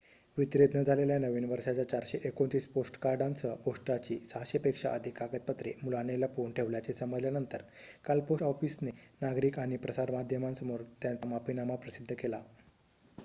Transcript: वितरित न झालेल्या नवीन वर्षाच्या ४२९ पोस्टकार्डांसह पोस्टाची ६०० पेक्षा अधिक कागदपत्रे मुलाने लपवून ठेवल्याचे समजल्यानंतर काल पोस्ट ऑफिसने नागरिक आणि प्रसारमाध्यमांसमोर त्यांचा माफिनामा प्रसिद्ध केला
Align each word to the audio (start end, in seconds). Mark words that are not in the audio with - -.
वितरित 0.37 0.75
न 0.75 0.81
झालेल्या 0.83 1.17
नवीन 1.19 1.43
वर्षाच्या 1.45 1.83
४२९ 1.91 2.63
पोस्टकार्डांसह 2.73 3.53
पोस्टाची 3.55 4.17
६०० 4.25 4.59
पेक्षा 4.59 4.91
अधिक 4.91 5.17
कागदपत्रे 5.17 5.73
मुलाने 5.83 6.19
लपवून 6.21 6.51
ठेवल्याचे 6.51 6.93
समजल्यानंतर 6.93 7.61
काल 8.05 8.19
पोस्ट 8.19 8.43
ऑफिसने 8.43 8.91
नागरिक 9.21 9.59
आणि 9.59 9.77
प्रसारमाध्यमांसमोर 9.77 10.81
त्यांचा 11.01 11.27
माफिनामा 11.27 11.75
प्रसिद्ध 11.75 12.13
केला 12.13 12.41